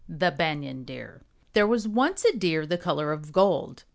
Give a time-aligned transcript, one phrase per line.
[0.09, 1.21] XII THE BANYAN DEER
[1.53, 3.83] THERE was once a Deer the color of gold.